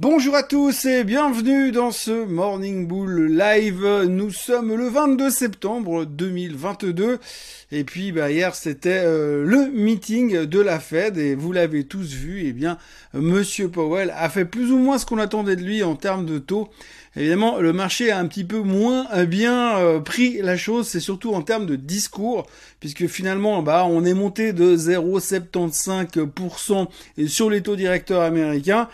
Bonjour 0.00 0.36
à 0.36 0.44
tous 0.44 0.84
et 0.84 1.02
bienvenue 1.02 1.72
dans 1.72 1.90
ce 1.90 2.24
Morning 2.24 2.86
Bull 2.86 3.36
Live. 3.36 3.84
Nous 4.08 4.30
sommes 4.30 4.76
le 4.76 4.88
22 4.88 5.28
septembre 5.28 6.04
2022 6.04 7.18
et 7.72 7.82
puis 7.82 8.12
bah, 8.12 8.30
hier 8.30 8.54
c'était 8.54 9.02
euh, 9.04 9.44
le 9.44 9.72
meeting 9.72 10.44
de 10.44 10.60
la 10.60 10.78
Fed 10.78 11.18
et 11.18 11.34
vous 11.34 11.50
l'avez 11.50 11.82
tous 11.82 12.12
vu, 12.12 12.42
et 12.42 12.50
eh 12.50 12.52
bien 12.52 12.78
Monsieur 13.12 13.68
Powell 13.68 14.14
a 14.16 14.28
fait 14.28 14.44
plus 14.44 14.70
ou 14.70 14.78
moins 14.78 14.98
ce 14.98 15.06
qu'on 15.06 15.18
attendait 15.18 15.56
de 15.56 15.64
lui 15.64 15.82
en 15.82 15.96
termes 15.96 16.26
de 16.26 16.38
taux. 16.38 16.68
Évidemment, 17.16 17.58
le 17.58 17.72
marché 17.72 18.12
a 18.12 18.20
un 18.20 18.28
petit 18.28 18.44
peu 18.44 18.60
moins 18.60 19.08
bien 19.24 19.78
euh, 19.78 19.98
pris 19.98 20.40
la 20.40 20.56
chose, 20.56 20.86
c'est 20.86 21.00
surtout 21.00 21.34
en 21.34 21.42
termes 21.42 21.66
de 21.66 21.74
discours, 21.74 22.46
puisque 22.78 23.08
finalement, 23.08 23.64
bah, 23.64 23.84
on 23.84 24.04
est 24.04 24.14
monté 24.14 24.52
de 24.52 24.76
0,75% 24.76 26.86
sur 27.26 27.50
les 27.50 27.62
taux 27.62 27.74
directeurs 27.74 28.22
américains. 28.22 28.88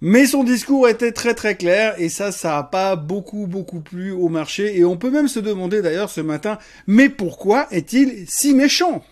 Mais 0.00 0.26
son 0.26 0.44
discours 0.44 0.88
était 0.88 1.10
très 1.10 1.34
très 1.34 1.56
clair 1.56 1.94
et 1.98 2.08
ça, 2.08 2.30
ça 2.30 2.50
n'a 2.50 2.62
pas 2.62 2.94
beaucoup 2.94 3.48
beaucoup 3.48 3.80
plu 3.80 4.12
au 4.12 4.28
marché 4.28 4.78
et 4.78 4.84
on 4.84 4.96
peut 4.96 5.10
même 5.10 5.26
se 5.26 5.40
demander 5.40 5.82
d'ailleurs 5.82 6.08
ce 6.08 6.20
matin, 6.20 6.58
mais 6.86 7.08
pourquoi 7.08 7.66
est-il 7.72 8.24
si 8.28 8.54
méchant? 8.54 9.02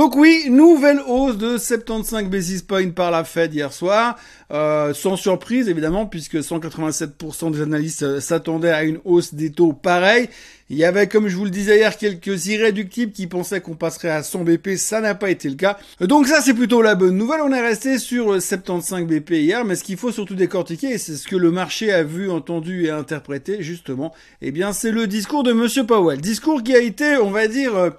Donc 0.00 0.16
oui, 0.16 0.46
nouvelle 0.48 0.98
hausse 1.06 1.36
de 1.36 1.58
75 1.58 2.30
basis 2.30 2.62
points 2.62 2.88
par 2.88 3.10
la 3.10 3.22
Fed 3.22 3.52
hier 3.52 3.70
soir, 3.70 4.16
euh, 4.50 4.94
sans 4.94 5.16
surprise 5.16 5.68
évidemment, 5.68 6.06
puisque 6.06 6.36
187% 6.36 7.50
des 7.50 7.60
analystes 7.60 8.02
euh, 8.04 8.18
s'attendaient 8.18 8.70
à 8.70 8.84
une 8.84 8.98
hausse 9.04 9.34
des 9.34 9.52
taux 9.52 9.74
pareille. 9.74 10.30
Il 10.70 10.78
y 10.78 10.86
avait, 10.86 11.06
comme 11.06 11.28
je 11.28 11.36
vous 11.36 11.44
le 11.44 11.50
disais 11.50 11.76
hier, 11.76 11.98
quelques 11.98 12.46
irréductibles 12.46 13.12
qui 13.12 13.26
pensaient 13.26 13.60
qu'on 13.60 13.74
passerait 13.74 14.08
à 14.08 14.22
100 14.22 14.44
BP, 14.44 14.76
ça 14.78 15.02
n'a 15.02 15.14
pas 15.14 15.28
été 15.28 15.50
le 15.50 15.56
cas. 15.56 15.76
Donc 16.00 16.28
ça 16.28 16.40
c'est 16.40 16.54
plutôt 16.54 16.80
la 16.80 16.94
bonne 16.94 17.18
nouvelle, 17.18 17.42
on 17.42 17.52
est 17.52 17.60
resté 17.60 17.98
sur 17.98 18.40
75 18.40 19.04
BP 19.04 19.32
hier, 19.32 19.66
mais 19.66 19.74
ce 19.74 19.84
qu'il 19.84 19.98
faut 19.98 20.12
surtout 20.12 20.34
décortiquer, 20.34 20.92
et 20.92 20.98
c'est 20.98 21.16
ce 21.16 21.28
que 21.28 21.36
le 21.36 21.50
marché 21.50 21.92
a 21.92 22.04
vu, 22.04 22.30
entendu 22.30 22.86
et 22.86 22.90
interprété 22.90 23.62
justement, 23.62 24.14
eh 24.40 24.50
bien 24.50 24.72
c'est 24.72 24.92
le 24.92 25.06
discours 25.06 25.42
de 25.42 25.52
Monsieur 25.52 25.84
Powell. 25.84 26.22
Discours 26.22 26.62
qui 26.62 26.74
a 26.74 26.78
été, 26.78 27.18
on 27.18 27.30
va 27.30 27.48
dire... 27.48 27.92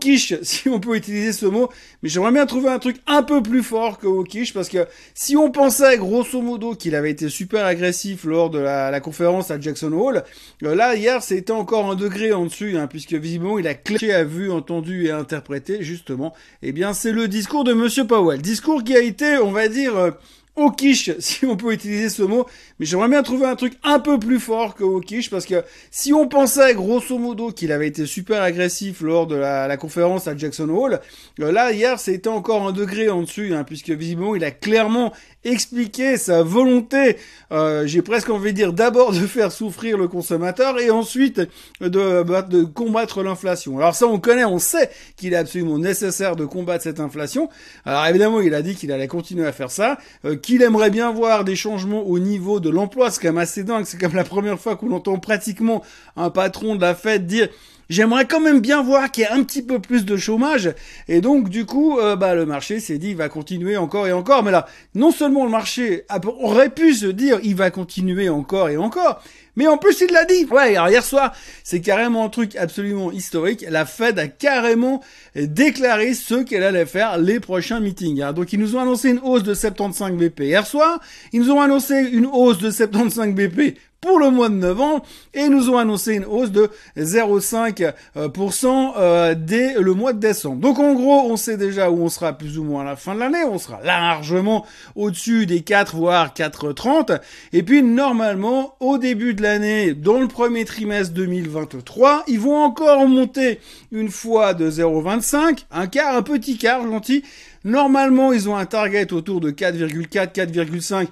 Quiche, 0.00 0.34
si 0.42 0.68
on 0.68 0.80
peut 0.80 0.96
utiliser 0.96 1.32
ce 1.32 1.46
mot, 1.46 1.68
mais 2.02 2.08
j'aimerais 2.08 2.32
bien 2.32 2.46
trouver 2.46 2.70
un 2.70 2.78
truc 2.78 2.96
un 3.06 3.22
peu 3.22 3.42
plus 3.42 3.62
fort 3.62 3.98
que 3.98 4.24
quiche, 4.24 4.54
parce 4.54 4.68
que 4.68 4.86
si 5.14 5.36
on 5.36 5.50
pensait 5.50 5.98
grosso 5.98 6.40
modo 6.40 6.74
qu'il 6.74 6.94
avait 6.94 7.10
été 7.10 7.28
super 7.28 7.66
agressif 7.66 8.24
lors 8.24 8.50
de 8.50 8.58
la, 8.58 9.00
conférence 9.00 9.50
à 9.50 9.60
Jackson 9.60 9.92
Hall, 9.92 10.24
euh, 10.62 10.74
là 10.74 10.94
hier 10.94 11.22
c'était 11.22 11.52
encore 11.52 11.90
un 11.90 11.96
degré 11.96 12.32
en 12.32 12.46
dessus, 12.46 12.78
hein, 12.78 12.86
puisque 12.86 13.14
visiblement 13.14 13.58
il 13.58 13.66
a 13.66 13.74
clé 13.74 14.12
à 14.12 14.24
vu, 14.24 14.50
entendu 14.50 15.06
et 15.06 15.10
interprété 15.10 15.82
justement, 15.82 16.32
eh 16.62 16.72
bien 16.72 16.94
c'est 16.94 17.12
le 17.12 17.28
discours 17.28 17.64
de 17.64 17.74
Monsieur 17.74 18.06
Powell, 18.06 18.40
discours 18.40 18.84
qui 18.84 18.96
a 18.96 19.00
été, 19.00 19.36
on 19.38 19.50
va 19.50 19.68
dire, 19.68 19.96
euh, 19.96 20.10
au 20.56 20.70
quiche, 20.70 21.10
si 21.18 21.46
on 21.46 21.56
peut 21.56 21.72
utiliser 21.72 22.08
ce 22.08 22.22
mot, 22.22 22.46
mais 22.78 22.86
j'aimerais 22.86 23.08
bien 23.08 23.22
trouver 23.22 23.46
un 23.46 23.56
truc 23.56 23.74
un 23.82 23.98
peu 23.98 24.18
plus 24.18 24.40
fort 24.40 24.74
que 24.74 24.84
au 24.84 25.00
parce 25.30 25.46
que 25.46 25.64
si 25.90 26.12
on 26.12 26.28
pensait 26.28 26.74
grosso 26.74 27.18
modo 27.18 27.50
qu'il 27.50 27.72
avait 27.72 27.88
été 27.88 28.06
super 28.06 28.42
agressif 28.42 29.00
lors 29.00 29.26
de 29.26 29.36
la, 29.36 29.76
conférence 29.76 30.28
à 30.28 30.36
Jackson 30.36 30.68
Hall, 30.68 31.00
euh, 31.40 31.52
là 31.52 31.72
hier 31.72 31.98
c'était 31.98 32.28
encore 32.28 32.66
un 32.66 32.72
degré 32.72 33.08
en 33.08 33.22
dessus, 33.22 33.54
hein, 33.54 33.64
puisque 33.64 33.90
visiblement 33.90 34.36
il 34.36 34.44
a 34.44 34.50
clairement 34.50 35.12
expliqué 35.44 36.16
sa 36.16 36.42
volonté, 36.42 37.16
euh, 37.52 37.86
j'ai 37.86 38.02
presque 38.02 38.30
envie 38.30 38.52
de 38.52 38.56
dire 38.56 38.72
d'abord 38.72 39.12
de 39.12 39.26
faire 39.26 39.52
souffrir 39.52 39.98
le 39.98 40.08
consommateur 40.08 40.78
et 40.80 40.90
ensuite 40.90 41.40
de, 41.80 42.22
bah, 42.22 42.42
de 42.42 42.64
combattre 42.64 43.22
l'inflation. 43.22 43.78
Alors 43.78 43.94
ça 43.94 44.06
on 44.06 44.18
connaît, 44.18 44.44
on 44.44 44.58
sait 44.58 44.90
qu'il 45.16 45.32
est 45.32 45.36
absolument 45.36 45.78
nécessaire 45.78 46.36
de 46.36 46.44
combattre 46.44 46.84
cette 46.84 47.00
inflation. 47.00 47.48
Alors 47.84 48.06
évidemment 48.06 48.40
il 48.40 48.54
a 48.54 48.62
dit 48.62 48.74
qu'il 48.74 48.92
allait 48.92 49.08
continuer 49.08 49.46
à 49.46 49.52
faire 49.52 49.70
ça. 49.70 49.98
Euh, 50.24 50.36
qu'il 50.36 50.62
aimerait 50.62 50.90
bien 50.90 51.12
voir 51.12 51.44
des 51.44 51.56
changements 51.56 52.02
au 52.02 52.18
niveau 52.18 52.60
de 52.60 52.70
l'emploi. 52.70 53.10
C'est 53.10 53.20
quand 53.20 53.28
même 53.28 53.38
assez 53.38 53.64
dingue. 53.64 53.84
C'est 53.86 53.98
comme 53.98 54.14
la 54.14 54.24
première 54.24 54.58
fois 54.58 54.76
qu'on 54.76 54.92
entend 54.92 55.18
pratiquement 55.18 55.82
un 56.16 56.30
patron 56.30 56.76
de 56.76 56.80
la 56.80 56.94
fête 56.94 57.26
dire 57.26 57.48
J'aimerais 57.88 58.26
quand 58.26 58.40
même 58.40 58.60
bien 58.60 58.82
voir 58.82 59.10
qu'il 59.10 59.22
y 59.24 59.26
a 59.26 59.34
un 59.34 59.42
petit 59.42 59.62
peu 59.62 59.78
plus 59.78 60.04
de 60.04 60.16
chômage. 60.16 60.74
Et 61.08 61.20
donc, 61.20 61.48
du 61.48 61.66
coup, 61.66 61.98
euh, 61.98 62.16
bah, 62.16 62.34
le 62.34 62.46
marché 62.46 62.80
s'est 62.80 62.98
dit, 62.98 63.10
il 63.10 63.16
va 63.16 63.28
continuer 63.28 63.76
encore 63.76 64.06
et 64.06 64.12
encore. 64.12 64.42
Mais 64.42 64.50
là, 64.50 64.66
non 64.94 65.10
seulement 65.10 65.44
le 65.44 65.50
marché 65.50 66.04
aurait 66.40 66.70
pu 66.70 66.94
se 66.94 67.06
dire, 67.06 67.38
il 67.42 67.56
va 67.56 67.70
continuer 67.70 68.28
encore 68.28 68.68
et 68.68 68.76
encore, 68.76 69.22
mais 69.56 69.66
en 69.68 69.78
plus, 69.78 70.00
il 70.00 70.12
l'a 70.12 70.24
dit. 70.24 70.46
Ouais, 70.50 70.76
alors 70.76 70.88
hier 70.88 71.04
soir, 71.04 71.32
c'est 71.62 71.80
carrément 71.80 72.24
un 72.24 72.28
truc 72.28 72.56
absolument 72.56 73.12
historique. 73.12 73.64
La 73.68 73.86
Fed 73.86 74.18
a 74.18 74.26
carrément 74.26 75.00
déclaré 75.36 76.14
ce 76.14 76.42
qu'elle 76.42 76.64
allait 76.64 76.86
faire 76.86 77.18
les 77.18 77.40
prochains 77.40 77.80
meetings. 77.80 78.22
Hein. 78.22 78.32
Donc, 78.32 78.52
ils 78.52 78.58
nous 78.58 78.76
ont 78.76 78.80
annoncé 78.80 79.10
une 79.10 79.20
hausse 79.22 79.42
de 79.42 79.54
75 79.54 80.12
BP 80.12 80.40
hier 80.40 80.66
soir. 80.66 81.00
Ils 81.32 81.40
nous 81.40 81.50
ont 81.50 81.60
annoncé 81.60 81.94
une 81.94 82.26
hausse 82.26 82.58
de 82.58 82.70
75 82.70 83.34
BP 83.34 83.78
pour 84.04 84.18
le 84.18 84.28
mois 84.28 84.50
de 84.50 84.54
novembre 84.54 85.02
et 85.32 85.48
nous 85.48 85.70
ont 85.70 85.78
annoncé 85.78 86.12
une 86.16 86.26
hausse 86.26 86.50
de 86.50 86.68
0,5% 86.98 88.92
euh, 88.98 89.34
dès 89.34 89.80
le 89.80 89.94
mois 89.94 90.12
de 90.12 90.18
décembre. 90.18 90.60
Donc 90.60 90.78
en 90.78 90.92
gros, 90.92 91.22
on 91.30 91.36
sait 91.36 91.56
déjà 91.56 91.90
où 91.90 92.02
on 92.02 92.10
sera 92.10 92.34
plus 92.34 92.58
ou 92.58 92.64
moins 92.64 92.82
à 92.82 92.84
la 92.84 92.96
fin 92.96 93.14
de 93.14 93.20
l'année. 93.20 93.44
On 93.44 93.58
sera 93.58 93.80
largement 93.82 94.66
au-dessus 94.94 95.46
des 95.46 95.62
4 95.62 95.96
voire 95.96 96.34
4,30. 96.34 97.18
Et 97.54 97.62
puis 97.62 97.82
normalement, 97.82 98.76
au 98.78 98.98
début 98.98 99.32
de 99.32 99.40
l'année, 99.40 99.94
dans 99.94 100.20
le 100.20 100.28
premier 100.28 100.66
trimestre 100.66 101.14
2023, 101.14 102.24
ils 102.28 102.38
vont 102.38 102.62
encore 102.62 103.08
monter 103.08 103.58
une 103.90 104.10
fois 104.10 104.52
de 104.52 104.70
0,25, 104.70 105.64
un 105.70 105.86
quart, 105.86 106.14
un 106.14 106.22
petit 106.22 106.58
quart 106.58 106.82
gentil. 106.86 107.24
Normalement, 107.64 108.34
ils 108.34 108.50
ont 108.50 108.56
un 108.56 108.66
target 108.66 109.14
autour 109.14 109.40
de 109.40 109.50
4,4, 109.50 110.34
4,5 110.34 111.06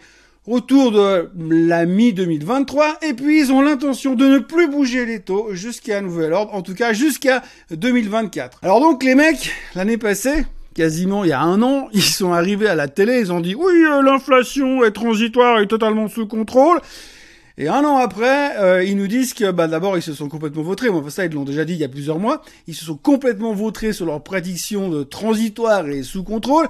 autour 0.47 0.91
de 0.91 1.31
la 1.49 1.87
mi-2023 1.87 3.07
et 3.09 3.15
puis 3.15 3.41
ils 3.41 3.53
ont 3.53 3.61
l'intention 3.61 4.15
de 4.15 4.27
ne 4.27 4.39
plus 4.39 4.69
bouger 4.69 5.07
les 5.07 5.21
taux 5.21 5.49
jusqu'à 5.53 6.01
nouvel 6.01 6.33
ordre, 6.33 6.55
en 6.55 6.63
tout 6.63 6.75
cas 6.75 6.93
jusqu'à 6.93 7.43
2024. 7.71 8.59
Alors 8.63 8.81
donc 8.81 9.05
les 9.05 9.15
mecs, 9.15 9.53
l'année 9.75 9.99
passée, 9.99 10.45
quasiment 10.75 11.23
il 11.25 11.31
y 11.31 11.33
a 11.33 11.41
un 11.41 11.63
an, 11.63 11.89
ils 11.93 12.03
sont 12.03 12.33
arrivés 12.33 12.67
à 12.67 12.75
la 12.75 12.89
télé, 12.89 13.21
ils 13.21 13.33
ont 13.33 13.41
dit 13.41 13.55
oui, 13.55 13.85
euh, 13.85 14.03
l'inflation 14.03 14.83
est 14.83 14.93
transitoire 14.93 15.61
et 15.61 15.69
totalement 15.69 16.09
sous 16.09 16.27
contrôle. 16.27 16.81
Et 17.59 17.69
un 17.69 17.85
an 17.85 17.99
après, 17.99 18.57
euh, 18.59 18.83
ils 18.83 18.97
nous 18.97 19.07
disent 19.07 19.35
que 19.35 19.51
bah, 19.51 19.69
d'abord 19.69 19.97
ils 19.97 20.03
se 20.03 20.15
sont 20.15 20.29
complètement 20.29 20.63
vautrés. 20.63 20.89
Bon, 20.91 21.09
ça 21.11 21.27
ils 21.27 21.33
l'ont 21.33 21.45
déjà 21.45 21.65
dit 21.65 21.75
il 21.75 21.79
y 21.79 21.85
a 21.85 21.89
plusieurs 21.89 22.19
mois. 22.19 22.43
Ils 22.67 22.75
se 22.75 22.85
sont 22.85 22.97
complètement 22.97 23.53
vautrés 23.53 23.93
sur 23.93 24.07
leur 24.07 24.23
prédiction 24.23 24.89
de 24.89 25.03
transitoire 25.05 25.87
et 25.89 26.03
sous 26.03 26.25
contrôle. 26.25 26.67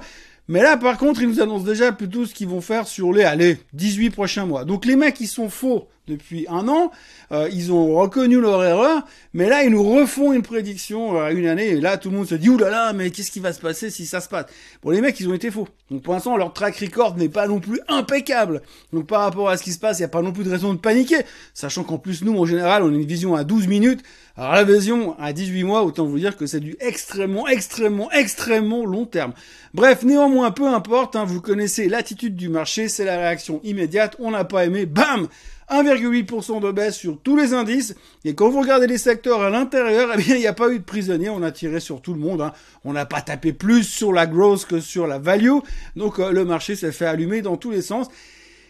Mais 0.47 0.61
là, 0.61 0.77
par 0.77 0.97
contre, 0.97 1.21
ils 1.21 1.27
nous 1.29 1.41
annoncent 1.41 1.65
déjà 1.65 1.91
plutôt 1.91 2.25
ce 2.25 2.33
qu'ils 2.33 2.49
vont 2.49 2.61
faire 2.61 2.87
sur 2.87 3.13
les, 3.13 3.23
allez, 3.23 3.57
18 3.73 4.09
prochains 4.09 4.45
mois. 4.45 4.65
Donc 4.65 4.85
les 4.85 4.95
mecs, 4.95 5.19
ils 5.19 5.27
sont 5.27 5.49
faux 5.49 5.87
depuis 6.07 6.45
un 6.49 6.67
an. 6.67 6.91
Euh, 7.31 7.49
ils 7.51 7.71
ont 7.71 7.95
reconnu 7.95 8.39
leur 8.39 8.63
erreur, 8.63 9.03
mais 9.33 9.49
là, 9.49 9.63
ils 9.63 9.71
nous 9.71 9.83
refont 9.83 10.33
une 10.33 10.41
prédiction 10.41 11.19
à 11.21 11.31
une 11.31 11.47
année. 11.47 11.67
Et 11.67 11.81
là, 11.81 11.97
tout 11.97 12.09
le 12.09 12.17
monde 12.17 12.27
se 12.27 12.35
dit, 12.35 12.49
oulala, 12.49 12.93
mais 12.93 13.09
qu'est-ce 13.11 13.31
qui 13.31 13.39
va 13.39 13.53
se 13.53 13.61
passer 13.61 13.89
si 13.89 14.05
ça 14.05 14.21
se 14.21 14.29
passe? 14.29 14.45
Bon, 14.81 14.89
les 14.91 15.01
mecs, 15.01 15.19
ils 15.19 15.29
ont 15.29 15.33
été 15.33 15.51
faux. 15.51 15.67
Donc 15.89 16.01
pour 16.01 16.13
l'instant, 16.13 16.35
leur 16.37 16.53
track 16.53 16.77
record 16.77 17.17
n'est 17.17 17.29
pas 17.29 17.47
non 17.47 17.59
plus 17.59 17.79
impeccable. 17.87 18.63
Donc 18.91 19.05
par 19.05 19.21
rapport 19.21 19.49
à 19.49 19.57
ce 19.57 19.63
qui 19.63 19.71
se 19.71 19.79
passe, 19.79 19.99
il 19.99 20.01
n'y 20.01 20.05
a 20.05 20.09
pas 20.09 20.21
non 20.21 20.31
plus 20.31 20.43
de 20.43 20.49
raison 20.49 20.73
de 20.73 20.79
paniquer. 20.79 21.17
Sachant 21.53 21.83
qu'en 21.83 21.99
plus, 21.99 22.23
nous, 22.23 22.37
en 22.37 22.45
général, 22.45 22.83
on 22.83 22.89
a 22.89 22.93
une 22.93 23.05
vision 23.05 23.35
à 23.35 23.43
12 23.43 23.67
minutes. 23.67 24.01
Alors 24.35 24.53
la 24.53 24.63
vision 24.63 25.15
à 25.19 25.31
18 25.31 25.63
mois, 25.63 25.83
autant 25.83 26.05
vous 26.05 26.17
dire 26.17 26.35
que 26.35 26.47
c'est 26.47 26.59
du 26.59 26.75
extrêmement, 26.79 27.47
extrêmement, 27.47 28.11
extrêmement 28.11 28.85
long 28.85 29.05
terme. 29.05 29.33
Bref, 29.75 30.01
néanmoins, 30.01 30.49
peu 30.49 30.67
importe, 30.67 31.15
hein, 31.15 31.25
vous 31.25 31.41
connaissez 31.41 31.87
l'attitude 31.87 32.35
du 32.35 32.49
marché, 32.49 32.87
c'est 32.87 33.05
la 33.05 33.17
réaction 33.17 33.61
immédiate, 33.63 34.15
on 34.17 34.31
n'a 34.31 34.43
pas 34.43 34.65
aimé, 34.65 34.87
bam 34.87 35.27
1,8% 35.69 36.61
de 36.61 36.71
baisse 36.71 36.95
sur 36.95 37.19
tous 37.21 37.35
les 37.35 37.53
indices. 37.53 37.95
Et 38.25 38.35
quand 38.35 38.49
vous 38.49 38.61
regardez 38.61 38.87
les 38.87 38.97
secteurs 38.97 39.41
à 39.41 39.49
l'intérieur, 39.49 40.09
eh 40.13 40.17
bien, 40.17 40.35
il 40.35 40.41
n'y 40.41 40.47
a 40.47 40.53
pas 40.53 40.69
eu 40.69 40.79
de 40.79 40.83
prisonniers. 40.83 41.29
On 41.29 41.43
a 41.43 41.51
tiré 41.51 41.79
sur 41.79 42.01
tout 42.01 42.13
le 42.13 42.19
monde. 42.19 42.41
Hein. 42.41 42.53
On 42.83 42.93
n'a 42.93 43.05
pas 43.05 43.21
tapé 43.21 43.53
plus 43.53 43.83
sur 43.83 44.13
la 44.13 44.27
growth 44.27 44.65
que 44.65 44.79
sur 44.79 45.07
la 45.07 45.19
value. 45.19 45.59
Donc, 45.95 46.19
euh, 46.19 46.31
le 46.31 46.45
marché 46.45 46.75
s'est 46.75 46.91
fait 46.91 47.05
allumer 47.05 47.41
dans 47.41 47.57
tous 47.57 47.71
les 47.71 47.81
sens. 47.81 48.07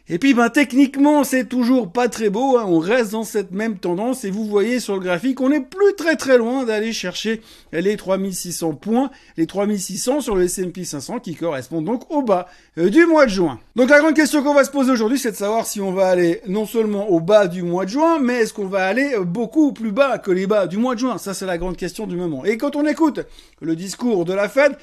Et 0.10 0.20
puis 0.20 0.34
ben 0.34 0.50
techniquement 0.50 1.24
c'est 1.24 1.46
toujours 1.46 1.90
pas 1.90 2.10
très 2.10 2.30
beau, 2.30 2.58
hein. 2.58 2.66
on 2.68 2.80
reste 2.80 3.14
dans 3.14 3.24
cette 3.24 3.52
même 3.52 3.78
tendance 3.78 4.26
et 4.26 4.32
vous 4.32 4.46
voyez 4.46 4.82
sur 4.82 4.96
le 4.96 5.00
graphique 5.00 5.40
on 5.40 5.48
n'est 5.48 5.62
plus 5.62 5.96
très 5.96 6.18
très 6.18 6.38
loin 6.38 6.66
d'aller 6.66 6.92
chercher 6.92 7.40
les 7.72 7.96
3600 7.96 8.74
points, 8.74 9.12
les 9.38 9.48
3600 9.48 10.20
sur 10.20 10.36
le 10.36 10.44
S&P 10.44 10.84
500 10.84 11.20
qui 11.20 11.36
correspondent 11.36 11.86
donc 11.86 12.12
au 12.12 12.22
bas 12.22 12.50
euh, 12.78 12.90
du 12.90 13.06
mois 13.06 13.28
de 13.28 13.32
juin. 13.32 13.62
Donc 13.78 13.90
la 13.90 14.00
grande 14.00 14.14
question 14.14 14.44
qu'on 14.44 14.54
va 14.54 14.66
se 14.66 14.72
poser 14.72 14.92
aujourd'hui 14.92 15.18
c'est 15.18 15.32
de 15.32 15.38
savoir 15.38 15.66
si 15.66 15.80
on 15.80 15.94
va 15.94 16.10
aller 16.10 16.42
non 16.50 16.66
seulement 16.66 17.10
au 17.10 17.22
bas 17.22 17.48
du 17.48 17.64
mois 17.64 17.86
de 17.86 17.92
juin 17.92 18.20
mais 18.20 18.40
est-ce 18.40 18.54
qu'on 18.54 18.68
va 18.68 18.86
aller 18.86 19.16
beaucoup 19.22 19.72
plus 19.72 19.94
bas 19.94 20.18
que 20.18 20.32
les 20.32 20.48
bas 20.48 20.68
du 20.68 20.76
mois 20.76 20.96
de 20.96 21.00
juin? 21.00 21.18
Ça 21.18 21.34
c'est 21.34 21.46
la 21.46 21.58
grande 21.58 21.78
question 21.78 22.08
du 22.08 22.18
moment. 22.18 22.44
Et 22.44 22.58
quand 22.58 22.76
on 22.76 22.86
écoute 22.86 23.22
le 23.62 23.74
discours 23.78 24.26
de 24.26 24.34
la 24.34 24.50
Fed, 24.50 24.76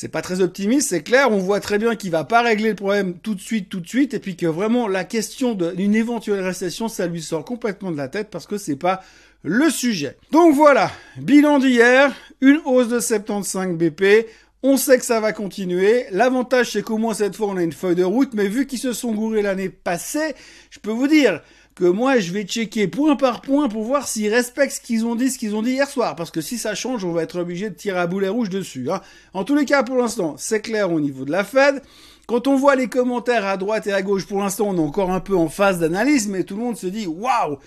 c'est 0.00 0.06
pas 0.06 0.22
très 0.22 0.42
optimiste, 0.42 0.90
c'est 0.90 1.02
clair. 1.02 1.32
On 1.32 1.38
voit 1.38 1.58
très 1.58 1.76
bien 1.76 1.96
qu'il 1.96 2.12
va 2.12 2.22
pas 2.22 2.42
régler 2.42 2.68
le 2.68 2.76
problème 2.76 3.14
tout 3.18 3.34
de 3.34 3.40
suite, 3.40 3.68
tout 3.68 3.80
de 3.80 3.88
suite, 3.88 4.14
et 4.14 4.20
puis 4.20 4.36
que 4.36 4.46
vraiment 4.46 4.86
la 4.86 5.02
question 5.02 5.54
d'une 5.54 5.96
éventuelle 5.96 6.38
récession, 6.38 6.86
ça 6.86 7.08
lui 7.08 7.20
sort 7.20 7.44
complètement 7.44 7.90
de 7.90 7.96
la 7.96 8.06
tête 8.06 8.30
parce 8.30 8.46
que 8.46 8.58
c'est 8.58 8.76
pas 8.76 9.02
le 9.42 9.68
sujet. 9.70 10.16
Donc 10.30 10.54
voilà, 10.54 10.92
bilan 11.16 11.58
d'hier, 11.58 12.14
une 12.40 12.60
hausse 12.64 12.86
de 12.86 13.00
75 13.00 13.76
BP. 13.76 14.28
On 14.62 14.76
sait 14.76 14.98
que 14.98 15.04
ça 15.04 15.18
va 15.18 15.32
continuer. 15.32 16.04
L'avantage, 16.12 16.70
c'est 16.70 16.82
qu'au 16.82 16.98
moins 16.98 17.14
cette 17.14 17.34
fois, 17.34 17.48
on 17.48 17.56
a 17.56 17.62
une 17.64 17.72
feuille 17.72 17.96
de 17.96 18.04
route. 18.04 18.34
Mais 18.34 18.46
vu 18.46 18.68
qu'ils 18.68 18.78
se 18.78 18.92
sont 18.92 19.12
gourés 19.12 19.42
l'année 19.42 19.68
passée, 19.68 20.36
je 20.70 20.78
peux 20.78 20.92
vous 20.92 21.08
dire 21.08 21.42
que 21.78 21.84
moi, 21.84 22.18
je 22.18 22.32
vais 22.32 22.42
checker 22.42 22.88
point 22.88 23.14
par 23.14 23.40
point 23.40 23.68
pour 23.68 23.84
voir 23.84 24.08
s'ils 24.08 24.34
respectent 24.34 24.74
ce 24.74 24.80
qu'ils 24.80 25.06
ont 25.06 25.14
dit, 25.14 25.30
ce 25.30 25.38
qu'ils 25.38 25.54
ont 25.54 25.62
dit 25.62 25.70
hier 25.70 25.88
soir. 25.88 26.16
Parce 26.16 26.32
que 26.32 26.40
si 26.40 26.58
ça 26.58 26.74
change, 26.74 27.04
on 27.04 27.12
va 27.12 27.22
être 27.22 27.38
obligé 27.38 27.70
de 27.70 27.74
tirer 27.76 28.00
à 28.00 28.08
boulet 28.08 28.28
rouge 28.28 28.50
dessus. 28.50 28.90
Hein. 28.90 29.00
En 29.32 29.44
tous 29.44 29.54
les 29.54 29.64
cas, 29.64 29.84
pour 29.84 29.96
l'instant, 29.96 30.34
c'est 30.38 30.60
clair 30.60 30.90
au 30.92 30.98
niveau 30.98 31.24
de 31.24 31.30
la 31.30 31.44
Fed. 31.44 31.80
Quand 32.26 32.48
on 32.48 32.56
voit 32.56 32.74
les 32.74 32.88
commentaires 32.88 33.46
à 33.46 33.56
droite 33.56 33.86
et 33.86 33.92
à 33.92 34.02
gauche, 34.02 34.26
pour 34.26 34.40
l'instant, 34.40 34.66
on 34.70 34.76
est 34.76 34.80
encore 34.80 35.12
un 35.12 35.20
peu 35.20 35.36
en 35.36 35.48
phase 35.48 35.78
d'analyse, 35.78 36.26
mais 36.26 36.42
tout 36.42 36.56
le 36.56 36.64
monde 36.64 36.76
se 36.76 36.88
dit, 36.88 37.06
waouh, 37.06 37.58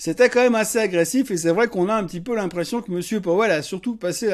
c'était 0.00 0.30
quand 0.30 0.40
même 0.40 0.54
assez 0.54 0.78
agressif 0.78 1.30
et 1.30 1.36
c'est 1.36 1.50
vrai 1.50 1.68
qu'on 1.68 1.90
a 1.90 1.94
un 1.94 2.04
petit 2.04 2.22
peu 2.22 2.34
l'impression 2.34 2.80
que 2.80 2.90
Monsieur 2.90 3.20
Powell 3.20 3.50
a 3.50 3.60
surtout 3.60 3.96
passé 3.96 4.30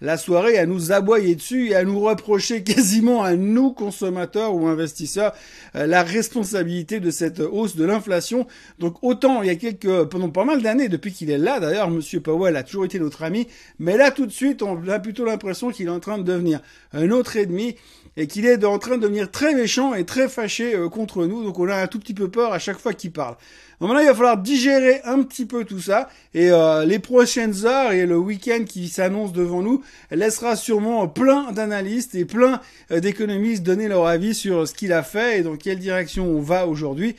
la, 0.00 0.16
soirée 0.16 0.56
à 0.56 0.64
nous 0.64 0.92
aboyer 0.92 1.34
dessus 1.34 1.68
et 1.68 1.74
à 1.74 1.84
nous 1.84 2.00
reprocher 2.00 2.62
quasiment 2.64 3.22
à 3.22 3.34
nous 3.34 3.70
consommateurs 3.70 4.54
ou 4.54 4.66
investisseurs 4.66 5.34
euh, 5.76 5.86
la 5.86 6.04
responsabilité 6.04 7.00
de 7.00 7.10
cette 7.10 7.40
hausse 7.40 7.76
de 7.76 7.84
l'inflation. 7.84 8.46
Donc 8.78 8.96
autant 9.02 9.42
il 9.42 9.48
y 9.48 9.50
a 9.50 9.56
quelques 9.56 10.04
pendant 10.04 10.30
pas 10.30 10.46
mal 10.46 10.62
d'années 10.62 10.88
depuis 10.88 11.12
qu'il 11.12 11.30
est 11.30 11.36
là 11.36 11.60
d'ailleurs 11.60 11.90
Monsieur 11.90 12.20
Powell 12.20 12.56
a 12.56 12.62
toujours 12.62 12.86
été 12.86 12.98
notre 12.98 13.22
ami, 13.22 13.46
mais 13.78 13.98
là 13.98 14.10
tout 14.10 14.24
de 14.24 14.32
suite 14.32 14.62
on 14.62 14.88
a 14.88 14.98
plutôt 15.00 15.26
l'impression 15.26 15.68
qu'il 15.68 15.88
est 15.88 15.90
en 15.90 16.00
train 16.00 16.16
de 16.16 16.22
devenir 16.22 16.62
un 16.94 17.10
autre 17.10 17.36
ennemi 17.36 17.76
et 18.16 18.26
qu'il 18.26 18.46
est 18.46 18.64
en 18.64 18.78
train 18.78 18.96
de 18.96 19.02
devenir 19.02 19.30
très 19.30 19.54
méchant 19.54 19.94
et 19.94 20.04
très 20.04 20.30
fâché 20.30 20.74
euh, 20.74 20.88
contre 20.88 21.26
nous. 21.26 21.44
Donc 21.44 21.58
on 21.58 21.68
a 21.68 21.76
un 21.76 21.86
tout 21.88 21.98
petit 21.98 22.14
peu 22.14 22.30
peur 22.30 22.54
à 22.54 22.58
chaque 22.58 22.78
fois 22.78 22.94
qu'il 22.94 23.12
parle. 23.12 23.36
Donc 23.80 23.88
maintenant, 23.88 24.02
il 24.02 24.08
va 24.08 24.14
falloir 24.14 24.36
digérer 24.36 25.00
un 25.04 25.22
petit 25.22 25.46
peu 25.46 25.64
tout 25.64 25.80
ça. 25.80 26.10
Et 26.34 26.50
euh, 26.50 26.84
les 26.84 26.98
prochaines 26.98 27.64
heures 27.64 27.92
et 27.92 28.04
le 28.04 28.18
week-end 28.18 28.64
qui 28.68 28.88
s'annonce 28.88 29.32
devant 29.32 29.62
nous 29.62 29.82
laissera 30.10 30.54
sûrement 30.54 31.08
plein 31.08 31.50
d'analystes 31.52 32.14
et 32.14 32.26
plein 32.26 32.60
euh, 32.90 33.00
d'économistes 33.00 33.62
donner 33.62 33.88
leur 33.88 34.06
avis 34.06 34.34
sur 34.34 34.68
ce 34.68 34.74
qu'il 34.74 34.92
a 34.92 35.02
fait 35.02 35.38
et 35.38 35.42
dans 35.42 35.56
quelle 35.56 35.78
direction 35.78 36.26
on 36.26 36.40
va 36.40 36.66
aujourd'hui. 36.66 37.16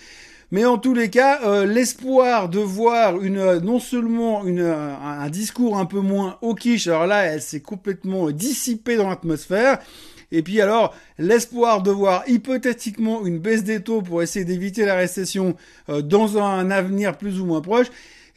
Mais 0.52 0.66
en 0.66 0.78
tous 0.78 0.94
les 0.94 1.10
cas, 1.10 1.40
euh, 1.46 1.66
l'espoir 1.66 2.50
de 2.50 2.60
voir 2.60 3.22
une 3.22 3.60
non 3.60 3.80
seulement 3.80 4.46
une, 4.46 4.62
un, 4.62 5.30
discours 5.30 5.78
un 5.78 5.86
peu 5.86 6.02
moins 6.02 6.38
hawkish, 6.42 6.88
alors 6.88 7.08
là, 7.08 7.24
elle 7.24 7.42
s'est 7.42 7.62
complètement 7.62 8.32
dissipée 8.32 8.98
dans 8.98 9.10
l'atmosphère, 9.10 9.80
et 10.34 10.44
puis 10.44 10.62
alors, 10.62 10.94
l'espoir 11.18 11.82
de 11.82 11.92
voir 11.92 12.24
hypothétiquement 12.28 13.26
une 13.26 13.40
baisse 13.40 13.64
des 13.64 13.82
taux 13.82 14.02
pour 14.02 14.22
essayer 14.22 14.46
d'éviter 14.46 14.86
la 14.86 14.96
récession 14.96 15.56
euh, 15.90 16.02
dans 16.02 16.38
un 16.38 16.70
avenir 16.72 17.18
plus 17.18 17.40
ou 17.40 17.46
moins 17.46 17.62
proche, 17.62 17.88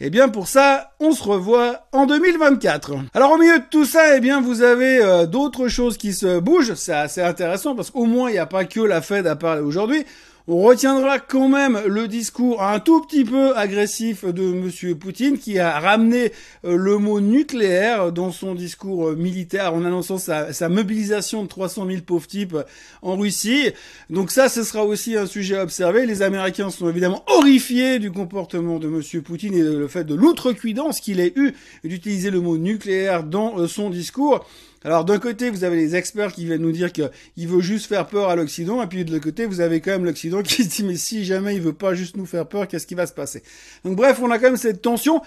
eh 0.01 0.11
bien 0.11 0.29
pour 0.29 0.49
ça, 0.49 0.93
on 0.99 1.13
se 1.13 1.23
revoit 1.23 1.87
en 1.93 2.07
2024. 2.07 2.95
Alors 3.15 3.33
au 3.33 3.39
milieu 3.39 3.59
de 3.59 3.65
tout 3.71 3.85
ça, 3.85 4.17
eh 4.17 4.21
bien 4.21 4.41
vous 4.41 4.63
avez 4.63 4.99
euh, 4.99 5.27
d'autres 5.27 5.69
choses 5.69 5.97
qui 5.97 6.13
se 6.13 6.41
bougent. 6.41 6.75
C'est 6.75 6.93
assez 6.93 7.23
intéressant 7.23 7.77
parce 7.77 7.91
qu'au 7.91 8.05
moins 8.05 8.29
il 8.29 8.33
n'y 8.33 8.39
a 8.39 8.47
pas 8.47 8.65
que 8.65 8.81
la 8.81 9.01
Fed 9.01 9.27
à 9.29 9.37
parler 9.37 9.63
aujourd'hui. 9.63 10.05
On 10.47 10.61
retiendra 10.61 11.21
quand 11.21 11.49
même 11.49 11.81
le 11.87 12.07
discours 12.07 12.63
un 12.63 12.79
tout 12.79 13.01
petit 13.01 13.25
peu 13.25 13.57
agressif 13.57 14.27
de 14.27 14.43
Monsieur 14.43 14.95
Poutine 14.95 15.39
qui 15.39 15.59
a 15.59 15.81
ramené 15.81 16.33
euh, 16.67 16.77
le 16.77 16.99
mot 16.99 17.19
nucléaire 17.23 18.13
dans 18.13 18.31
son 18.31 18.55
discours 18.55 19.09
euh, 19.09 19.17
militaire 19.17 19.73
en 19.73 19.87
annonçant 19.87 20.19
sa, 20.19 20.53
sa 20.53 20.69
mobilisation 20.69 21.45
de 21.45 21.49
300 21.49 21.87
000 21.87 22.03
pauvres 22.03 22.27
types 22.27 22.59
en 23.01 23.17
Russie. 23.17 23.71
Donc 24.11 24.31
ça, 24.31 24.51
ce 24.51 24.65
sera 24.65 24.85
aussi 24.85 25.17
un 25.17 25.25
sujet 25.25 25.57
à 25.57 25.63
observer. 25.63 26.05
Les 26.05 26.21
Américains 26.21 26.69
sont 26.69 26.91
évidemment 26.91 27.25
horrifiés 27.27 27.99
du 27.99 28.13
comportement 28.13 28.79
de 28.79 28.89
Monsieur 28.89 29.23
Poutine 29.23 29.55
et 29.55 29.63
le 29.63 29.89
fait 29.89 30.05
de 30.05 30.15
l'outrecuidance 30.15 31.01
qu'il 31.01 31.21
ait 31.21 31.33
eu 31.37 31.55
d'utiliser 31.85 32.31
le 32.31 32.43
mot 32.43 32.59
nucléaire 32.59 33.25
dans 33.25 33.59
euh, 33.61 33.67
son 33.67 33.89
discours. 33.89 34.45
Alors 34.87 35.07
d'un 35.07 35.19
côté, 35.19 35.49
vous 35.49 35.65
avez 35.65 35.77
les 35.77 35.97
experts 35.97 36.35
qui 36.35 36.45
viennent 36.45 36.61
nous 36.61 36.71
dire 36.71 36.93
qu'il 36.93 37.49
veut 37.49 37.63
juste 37.63 37.87
faire 37.87 38.07
peur 38.07 38.29
à 38.29 38.37
l'Occident, 38.37 38.83
et 38.83 38.87
puis 38.87 39.07
de 39.07 39.13
l'autre 39.13 39.25
côté, 39.25 39.47
vous 39.47 39.61
avez 39.61 39.81
quand 39.81 39.93
même 39.93 40.05
l'Occident 40.05 40.34
qui 40.43 40.65
se 40.65 40.69
dit 40.69 40.85
mais 40.85 40.97
si 40.97 41.25
jamais 41.25 41.55
il 41.55 41.63
veut 41.63 41.73
pas 41.73 41.95
juste 41.95 42.17
nous 42.17 42.27
faire 42.27 42.47
peur, 42.47 42.69
qu'est-ce 42.69 42.87
qui 42.87 42.95
va 42.95 43.07
se 43.07 43.13
passer? 43.13 43.43
Donc 43.85 43.97
bref, 43.97 44.19
on 44.23 44.31
a 44.31 44.39
quand 44.39 44.47
même 44.47 44.57
cette 44.57 44.83
tension. 44.83 45.23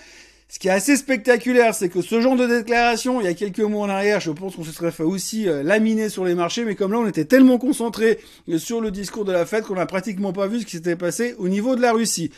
Ce 0.49 0.59
qui 0.59 0.69
est 0.69 0.71
assez 0.71 0.95
spectaculaire, 0.95 1.75
c'est 1.75 1.89
que 1.89 2.01
ce 2.01 2.21
genre 2.21 2.37
de 2.37 2.47
déclaration, 2.47 3.19
il 3.19 3.25
y 3.25 3.27
a 3.27 3.33
quelques 3.33 3.59
mois 3.59 3.85
en 3.85 3.89
arrière, 3.89 4.21
je 4.21 4.31
pense 4.31 4.55
qu'on 4.55 4.63
se 4.63 4.71
serait 4.71 4.93
fait 4.93 5.03
aussi 5.03 5.49
euh, 5.49 5.61
laminer 5.61 6.07
sur 6.07 6.23
les 6.23 6.35
marchés, 6.35 6.63
mais 6.63 6.75
comme 6.75 6.93
là, 6.93 6.99
on 6.99 7.07
était 7.07 7.25
tellement 7.25 7.57
concentré 7.57 8.19
sur 8.57 8.79
le 8.79 8.89
discours 8.89 9.25
de 9.25 9.33
la 9.33 9.45
fête 9.45 9.65
qu'on 9.65 9.75
n'a 9.75 9.85
pratiquement 9.85 10.31
pas 10.31 10.47
vu 10.47 10.61
ce 10.61 10.65
qui 10.65 10.77
s'était 10.77 10.95
passé 10.95 11.35
au 11.37 11.49
niveau 11.49 11.75
de 11.75 11.81
la 11.81 11.91
Russie. 11.91 12.31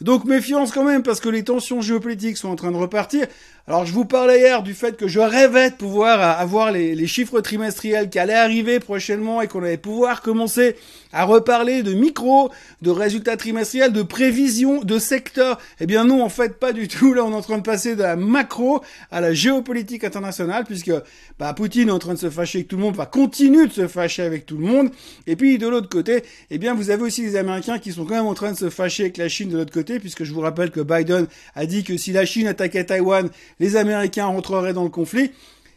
Donc 0.00 0.24
méfiance 0.24 0.72
quand 0.72 0.84
même 0.84 1.02
parce 1.02 1.20
que 1.20 1.28
les 1.28 1.44
tensions 1.44 1.80
géopolitiques 1.80 2.36
sont 2.36 2.48
en 2.48 2.56
train 2.56 2.72
de 2.72 2.76
repartir. 2.76 3.26
Alors 3.66 3.86
je 3.86 3.92
vous 3.92 4.04
parlais 4.04 4.40
hier 4.40 4.62
du 4.62 4.74
fait 4.74 4.96
que 4.96 5.08
je 5.08 5.20
rêvais 5.20 5.70
de 5.70 5.76
pouvoir 5.76 6.20
avoir 6.38 6.70
les, 6.70 7.06
chiffres 7.06 7.40
trimestriels 7.40 8.10
qui 8.10 8.18
allaient 8.18 8.34
arriver 8.34 8.78
prochainement 8.80 9.40
et 9.40 9.48
qu'on 9.48 9.62
allait 9.62 9.78
pouvoir 9.78 10.20
commencer 10.20 10.76
à 11.12 11.24
reparler 11.24 11.82
de 11.82 11.94
micro, 11.94 12.50
de 12.82 12.90
résultats 12.90 13.38
trimestriels, 13.38 13.92
de 13.92 14.02
prévisions, 14.02 14.82
de 14.82 14.98
secteurs. 14.98 15.58
Eh 15.80 15.86
bien 15.86 16.04
non, 16.04 16.22
en 16.22 16.28
fait 16.28 16.58
pas 16.58 16.72
du 16.72 16.88
tout. 16.88 17.14
Là 17.14 17.24
on 17.24 17.30
est 17.30 17.36
en 17.36 17.40
train 17.40 17.56
de 17.56 17.62
passer 17.62 17.96
de 17.96 18.02
la 18.02 18.16
macro 18.16 18.82
à 19.10 19.20
la 19.20 19.32
géopolitique 19.32 20.04
internationale 20.04 20.64
puisque 20.64 20.92
bah, 21.38 21.54
Poutine 21.54 21.88
est 21.88 21.92
en 21.92 21.98
train 21.98 22.14
de 22.14 22.18
se 22.18 22.28
fâcher 22.28 22.58
avec 22.58 22.68
tout 22.68 22.76
le 22.76 22.82
monde, 22.82 22.96
va 22.96 23.06
continuer 23.06 23.66
de 23.66 23.72
se 23.72 23.86
fâcher 23.86 24.24
avec 24.24 24.44
tout 24.44 24.58
le 24.58 24.66
monde. 24.66 24.90
Et 25.26 25.36
puis 25.36 25.56
de 25.56 25.68
l'autre 25.68 25.88
côté, 25.88 26.24
eh 26.50 26.58
bien 26.58 26.74
vous 26.74 26.90
avez 26.90 27.02
aussi 27.02 27.22
les 27.22 27.36
Américains 27.36 27.78
qui 27.78 27.92
sont 27.92 28.04
quand 28.04 28.14
même 28.16 28.26
en 28.26 28.34
train 28.34 28.52
de 28.52 28.58
se 28.58 28.68
fâcher 28.68 29.04
avec 29.04 29.16
la 29.16 29.28
Chine 29.30 29.48
de 29.48 29.56
l'autre 29.56 29.72
côté 29.72 29.83
puisque 29.84 30.24
je 30.24 30.32
vous 30.32 30.40
rappelle 30.40 30.70
que 30.70 30.80
Biden 30.80 31.26
a 31.54 31.66
dit 31.66 31.84
que 31.84 31.96
si 31.96 32.12
la 32.12 32.24
Chine 32.26 32.46
attaquait 32.46 32.84
Taïwan, 32.84 33.28
les 33.60 33.76
Américains 33.76 34.26
rentreraient 34.26 34.72
dans 34.72 34.84
le 34.84 34.90
conflit. 34.90 35.32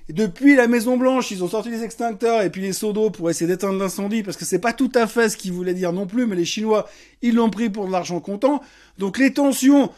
depuis 0.09 0.55
la 0.55 0.67
Maison 0.67 0.97
Blanche, 0.97 1.31
ils 1.31 1.43
ont 1.43 1.49
sorti 1.49 1.69
les 1.69 1.83
extincteurs 1.83 2.41
et 2.41 2.49
puis 2.49 2.61
les 2.61 2.73
seaux 2.73 2.93
d'eau 2.93 3.09
pour 3.09 3.29
essayer 3.29 3.47
d'éteindre 3.47 3.79
l'incendie, 3.79 4.23
parce 4.23 4.37
que 4.37 4.45
c'est 4.45 4.59
pas 4.59 4.73
tout 4.73 4.91
à 4.95 5.05
fait 5.05 5.29
ce 5.29 5.37
qu'ils 5.37 5.51
voulaient 5.51 5.73
dire 5.73 5.91
non 5.91 6.07
plus, 6.07 6.25
mais 6.25 6.35
les 6.35 6.45
Chinois, 6.45 6.87
ils 7.21 7.35
l'ont 7.35 7.49
pris 7.49 7.69
pour 7.69 7.87
de 7.87 7.91
l'argent 7.91 8.19
comptant. 8.19 8.61
Donc 8.97 9.17
les 9.17 9.33
tensions 9.33 9.91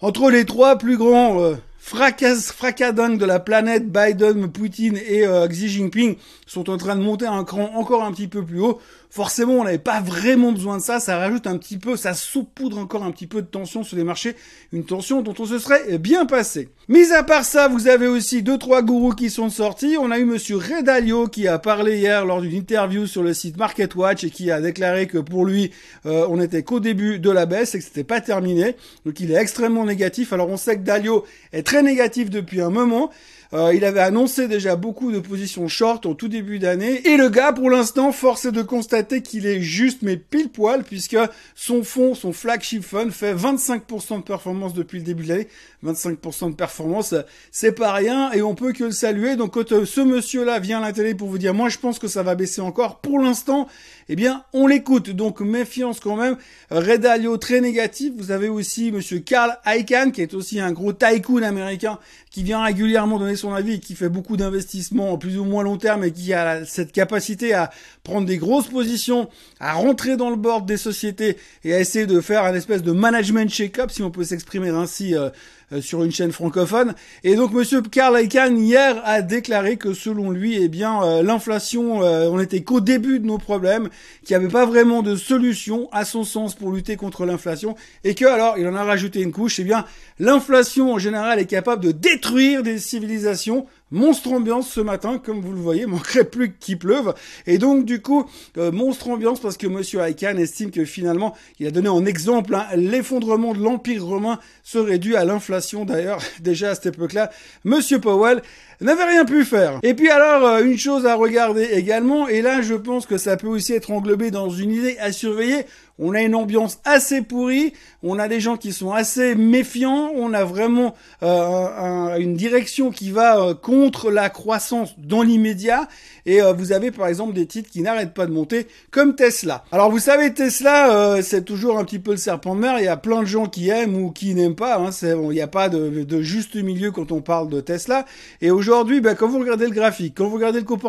entre 0.00 0.30
les 0.30 0.44
trois 0.44 0.76
plus 0.76 0.96
grands 0.96 1.40
euh, 1.40 1.56
fracas, 1.78 2.52
fracadingues 2.52 3.16
de 3.16 3.24
la 3.24 3.40
planète, 3.40 3.90
Biden, 3.90 4.50
Poutine 4.50 4.96
et 4.96 5.24
euh, 5.24 5.46
Xi 5.48 5.68
Jinping, 5.68 6.16
sont 6.46 6.68
en 6.68 6.76
train 6.76 6.96
de 6.96 7.00
monter 7.00 7.26
un 7.26 7.44
cran 7.44 7.70
encore 7.74 8.02
un 8.02 8.12
petit 8.12 8.28
peu 8.28 8.44
plus 8.44 8.60
haut 8.60 8.80
forcément 9.10 9.54
on 9.54 9.64
n'avait 9.64 9.78
pas 9.78 10.00
vraiment 10.00 10.52
besoin 10.52 10.78
de 10.78 10.82
ça, 10.82 11.00
ça 11.00 11.18
rajoute 11.18 11.46
un 11.46 11.56
petit 11.58 11.78
peu, 11.78 11.96
ça 11.96 12.14
saupoudre 12.14 12.78
encore 12.78 13.04
un 13.04 13.10
petit 13.10 13.26
peu 13.26 13.42
de 13.42 13.46
tension 13.46 13.82
sur 13.82 13.96
les 13.96 14.04
marchés, 14.04 14.36
une 14.72 14.84
tension 14.84 15.22
dont 15.22 15.34
on 15.38 15.46
se 15.46 15.58
serait 15.58 15.98
bien 15.98 16.26
passé. 16.26 16.68
Mis 16.88 17.12
à 17.12 17.22
part 17.22 17.44
ça, 17.44 17.68
vous 17.68 17.88
avez 17.88 18.06
aussi 18.06 18.42
deux 18.42 18.58
trois 18.58 18.82
gourous 18.82 19.12
qui 19.12 19.28
sont 19.28 19.50
sortis. 19.50 19.96
On 19.98 20.10
a 20.10 20.18
eu 20.18 20.24
monsieur 20.24 20.56
Redalio 20.56 21.26
qui 21.26 21.48
a 21.48 21.58
parlé 21.58 21.98
hier 21.98 22.24
lors 22.24 22.40
d'une 22.40 22.52
interview 22.52 23.06
sur 23.06 23.22
le 23.22 23.34
site 23.34 23.56
MarketWatch 23.56 24.24
et 24.24 24.30
qui 24.30 24.50
a 24.50 24.60
déclaré 24.60 25.06
que 25.06 25.18
pour 25.18 25.44
lui 25.44 25.72
euh, 26.06 26.26
on 26.28 26.36
n'était 26.36 26.62
qu'au 26.62 26.80
début 26.80 27.18
de 27.18 27.30
la 27.30 27.46
baisse 27.46 27.74
et 27.74 27.78
que 27.78 27.84
c'était 27.84 28.04
pas 28.04 28.20
terminé. 28.20 28.76
Donc 29.04 29.18
il 29.20 29.32
est 29.32 29.36
extrêmement 29.36 29.84
négatif. 29.84 30.32
Alors 30.32 30.48
on 30.48 30.56
sait 30.56 30.76
que 30.76 30.82
Dalio 30.82 31.24
est 31.52 31.64
très 31.64 31.82
négatif 31.82 32.30
depuis 32.30 32.60
un 32.60 32.70
moment. 32.70 33.10
Euh, 33.52 33.72
il 33.74 33.84
avait 33.84 34.00
annoncé 34.00 34.48
déjà 34.48 34.76
beaucoup 34.76 35.12
de 35.12 35.18
positions 35.18 35.68
short 35.68 36.06
au 36.06 36.14
tout 36.14 36.28
début 36.28 36.58
d'année. 36.58 37.06
Et 37.06 37.16
le 37.16 37.28
gars, 37.28 37.52
pour 37.52 37.70
l'instant, 37.70 38.12
force 38.12 38.44
est 38.44 38.52
de 38.52 38.62
constater 38.62 39.22
qu'il 39.22 39.46
est 39.46 39.60
juste 39.60 40.02
mais 40.02 40.16
pile 40.16 40.48
poil 40.48 40.82
puisque 40.82 41.16
son 41.54 41.82
fonds, 41.82 42.14
son 42.14 42.32
flagship 42.32 42.82
fund 42.82 43.10
fait 43.10 43.34
25% 43.34 44.18
de 44.18 44.22
performance 44.22 44.74
depuis 44.74 44.98
le 44.98 45.04
début 45.04 45.24
de 45.24 45.28
l'année. 45.28 45.48
25% 45.84 46.50
de 46.50 46.54
performance, 46.54 47.14
c'est 47.52 47.72
pas 47.72 47.92
rien 47.92 48.32
et 48.32 48.42
on 48.42 48.54
peut 48.54 48.72
que 48.72 48.84
le 48.84 48.90
saluer. 48.90 49.36
Donc 49.36 49.54
quand 49.54 49.72
euh, 49.72 49.84
ce 49.84 50.00
monsieur-là 50.00 50.58
vient 50.58 50.78
à 50.78 50.86
la 50.86 50.92
télé 50.92 51.14
pour 51.14 51.28
vous 51.28 51.38
dire, 51.38 51.54
moi 51.54 51.68
je 51.68 51.78
pense 51.78 51.98
que 51.98 52.08
ça 52.08 52.22
va 52.22 52.34
baisser 52.34 52.60
encore, 52.60 53.00
pour 53.00 53.20
l'instant, 53.20 53.68
eh 54.08 54.16
bien 54.16 54.44
on 54.52 54.66
l'écoute. 54.66 55.10
Donc 55.10 55.40
méfiance 55.40 56.00
quand 56.00 56.16
même. 56.16 56.36
Redalio 56.70 57.36
très 57.36 57.60
négatif. 57.60 58.12
Vous 58.16 58.30
avez 58.30 58.48
aussi 58.48 58.92
monsieur 58.92 59.18
Carl 59.18 59.56
Icahn 59.66 60.12
qui 60.12 60.22
est 60.22 60.34
aussi 60.34 60.60
un 60.60 60.72
gros 60.72 60.92
tycoon 60.92 61.42
américain 61.42 61.98
qui 62.30 62.42
vient 62.42 62.62
régulièrement 62.62 63.18
donner 63.18 63.36
son 63.36 63.54
avis 63.54 63.80
qui 63.80 63.94
fait 63.94 64.10
beaucoup 64.10 64.36
d'investissements 64.36 65.16
plus 65.16 65.38
ou 65.38 65.44
moins 65.44 65.62
long 65.62 65.78
terme 65.78 66.04
et 66.04 66.12
qui 66.12 66.34
a 66.34 66.64
cette 66.66 66.92
capacité 66.92 67.54
à 67.54 67.70
prendre 68.02 68.26
des 68.26 68.36
grosses 68.36 68.68
positions, 68.68 69.28
à 69.58 69.72
rentrer 69.72 70.16
dans 70.16 70.30
le 70.30 70.36
board 70.36 70.66
des 70.66 70.76
sociétés 70.76 71.38
et 71.64 71.72
à 71.72 71.80
essayer 71.80 72.06
de 72.06 72.20
faire 72.20 72.44
un 72.44 72.54
espèce 72.54 72.82
de 72.82 72.92
management 72.92 73.50
check-up, 73.50 73.90
si 73.90 74.02
on 74.02 74.10
peut 74.10 74.24
s'exprimer 74.24 74.68
ainsi, 74.68 75.14
euh, 75.14 75.30
sur 75.80 76.04
une 76.04 76.12
chaîne 76.12 76.32
francophone. 76.32 76.94
Et 77.24 77.34
donc 77.34 77.52
Monsieur 77.52 77.82
Karl 77.82 78.20
Icahn 78.22 78.58
hier 78.58 79.00
a 79.04 79.22
déclaré 79.22 79.76
que 79.76 79.94
selon 79.94 80.30
lui, 80.30 80.56
eh 80.62 80.68
bien 80.68 81.02
euh, 81.02 81.22
l'inflation, 81.22 82.02
euh, 82.02 82.28
on 82.30 82.38
était 82.40 82.62
qu'au 82.62 82.80
début 82.80 83.18
de 83.18 83.26
nos 83.26 83.38
problèmes, 83.38 83.88
qu'il 84.24 84.36
n'y 84.36 84.44
avait 84.44 84.52
pas 84.52 84.66
vraiment 84.66 85.02
de 85.02 85.16
solution 85.16 85.88
à 85.92 86.04
son 86.04 86.24
sens 86.24 86.54
pour 86.54 86.70
lutter 86.70 86.96
contre 86.96 87.26
l'inflation, 87.26 87.74
et 88.04 88.14
que 88.14 88.24
alors 88.24 88.58
il 88.58 88.66
en 88.68 88.74
a 88.74 88.84
rajouté 88.84 89.20
une 89.22 89.32
couche, 89.32 89.58
eh 89.58 89.64
bien 89.64 89.84
l'inflation 90.18 90.92
en 90.92 90.98
général 90.98 91.38
est 91.38 91.46
capable 91.46 91.84
de 91.84 91.92
détruire 91.92 92.62
des 92.62 92.78
civilisations 92.78 93.66
Monstre 93.92 94.32
ambiance 94.32 94.68
ce 94.68 94.80
matin, 94.80 95.22
comme 95.24 95.40
vous 95.40 95.52
le 95.52 95.60
voyez, 95.60 95.86
manquerait 95.86 96.24
plus 96.24 96.52
qu'il 96.58 96.76
pleuve. 96.76 97.14
Et 97.46 97.56
donc 97.56 97.84
du 97.84 98.02
coup, 98.02 98.26
euh, 98.58 98.72
monstre 98.72 99.08
ambiance 99.08 99.38
parce 99.38 99.56
que 99.56 99.68
Monsieur 99.68 100.00
Aikan 100.00 100.36
estime 100.38 100.72
que 100.72 100.84
finalement, 100.84 101.36
il 101.60 101.68
a 101.68 101.70
donné 101.70 101.88
en 101.88 102.04
exemple 102.04 102.56
hein, 102.56 102.66
l'effondrement 102.74 103.54
de 103.54 103.60
l'Empire 103.60 104.04
romain 104.04 104.40
serait 104.64 104.98
dû 104.98 105.14
à 105.14 105.24
l'inflation. 105.24 105.84
D'ailleurs, 105.84 106.20
déjà 106.40 106.70
à 106.70 106.74
cette 106.74 106.96
époque-là, 106.96 107.30
Monsieur 107.62 108.00
Powell 108.00 108.42
n'avait 108.80 109.04
rien 109.04 109.24
pu 109.24 109.44
faire. 109.44 109.78
Et 109.84 109.94
puis 109.94 110.10
alors, 110.10 110.44
euh, 110.44 110.64
une 110.64 110.78
chose 110.78 111.06
à 111.06 111.14
regarder 111.14 111.62
également, 111.62 112.26
et 112.26 112.42
là 112.42 112.62
je 112.62 112.74
pense 112.74 113.06
que 113.06 113.18
ça 113.18 113.36
peut 113.36 113.46
aussi 113.46 113.72
être 113.72 113.92
englobé 113.92 114.32
dans 114.32 114.50
une 114.50 114.72
idée 114.72 114.98
à 114.98 115.12
surveiller, 115.12 115.64
on 115.98 116.14
a 116.14 116.22
une 116.22 116.34
ambiance 116.34 116.78
assez 116.84 117.22
pourrie, 117.22 117.72
on 118.02 118.18
a 118.18 118.28
des 118.28 118.40
gens 118.40 118.56
qui 118.56 118.72
sont 118.72 118.92
assez 118.92 119.34
méfiants, 119.34 120.10
on 120.14 120.32
a 120.32 120.44
vraiment 120.44 120.94
euh, 121.22 122.16
une 122.16 122.34
direction 122.34 122.90
qui 122.90 123.10
va 123.10 123.40
euh, 123.40 123.54
contre 123.54 124.10
la 124.10 124.28
croissance 124.28 124.94
dans 124.98 125.22
l'immédiat, 125.22 125.88
et 126.26 126.42
euh, 126.42 126.52
vous 126.52 126.72
avez 126.72 126.90
par 126.90 127.06
exemple 127.06 127.32
des 127.32 127.46
titres 127.46 127.70
qui 127.70 127.82
n'arrêtent 127.82 128.14
pas 128.14 128.26
de 128.26 128.32
monter, 128.32 128.66
comme 128.90 129.14
Tesla. 129.14 129.64
Alors 129.72 129.90
vous 129.90 129.98
savez, 129.98 130.32
Tesla, 130.34 131.22
c'est 131.22 131.44
toujours 131.44 131.78
un 131.78 131.84
petit 131.84 131.98
peu 131.98 132.12
le 132.12 132.16
serpent 132.16 132.54
de 132.54 132.60
mer, 132.60 132.78
il 132.78 132.84
y 132.84 132.88
a 132.88 132.96
plein 132.96 133.20
de 133.20 133.26
gens 133.26 133.46
qui 133.46 133.70
aiment 133.70 133.96
ou 133.96 134.10
qui 134.10 134.34
n'aiment 134.34 134.56
pas, 134.56 134.78
hein, 134.78 134.90
il 135.02 135.28
n'y 135.28 135.40
a 135.40 135.46
pas 135.46 135.68
de, 135.68 136.22
juste 136.22 136.56
milieu 136.56 136.90
quand 136.90 137.12
on 137.12 137.20
parle 137.20 137.48
de 137.48 137.60
Tesla, 137.60 138.04
et 138.40 138.50
aujourd'hui, 138.50 139.00
ben, 139.00 139.14
quand 139.14 139.28
vous 139.28 139.38
regardez 139.38 139.66
le 139.66 139.72
graphique, 139.72 140.14
quand 140.16 140.26
vous 140.26 140.36
regardez 140.36 140.60
le 140.60 140.64
comportement 140.64 140.86